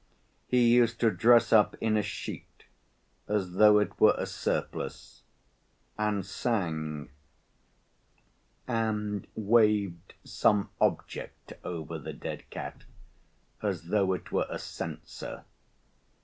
[0.47, 2.63] He used to dress up in a sheet
[3.27, 5.21] as though it were a surplice,
[5.95, 7.11] and sang,
[8.67, 12.85] and waved some object over the dead cat
[13.61, 15.45] as though it were a censer.